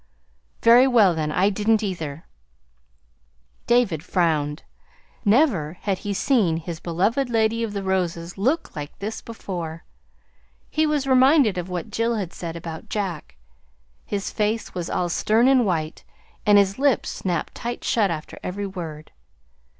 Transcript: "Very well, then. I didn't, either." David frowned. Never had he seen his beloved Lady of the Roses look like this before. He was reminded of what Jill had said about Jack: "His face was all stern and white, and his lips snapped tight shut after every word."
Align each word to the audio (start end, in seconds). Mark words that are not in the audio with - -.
"Very 0.63 0.87
well, 0.87 1.13
then. 1.13 1.31
I 1.31 1.51
didn't, 1.51 1.83
either." 1.83 2.25
David 3.67 4.01
frowned. 4.03 4.63
Never 5.23 5.77
had 5.81 5.99
he 5.99 6.11
seen 6.11 6.57
his 6.57 6.79
beloved 6.79 7.29
Lady 7.29 7.61
of 7.61 7.73
the 7.73 7.83
Roses 7.83 8.35
look 8.35 8.75
like 8.75 8.97
this 8.97 9.21
before. 9.21 9.83
He 10.71 10.87
was 10.87 11.05
reminded 11.05 11.59
of 11.59 11.69
what 11.69 11.91
Jill 11.91 12.15
had 12.15 12.33
said 12.33 12.55
about 12.55 12.89
Jack: 12.89 13.35
"His 14.03 14.31
face 14.31 14.73
was 14.73 14.89
all 14.89 15.07
stern 15.07 15.47
and 15.47 15.67
white, 15.67 16.03
and 16.47 16.57
his 16.57 16.79
lips 16.79 17.09
snapped 17.09 17.53
tight 17.53 17.83
shut 17.83 18.09
after 18.09 18.39
every 18.41 18.65
word." 18.65 19.11